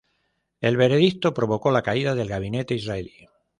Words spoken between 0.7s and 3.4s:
veredicto provocó la caída del gabinete israelí.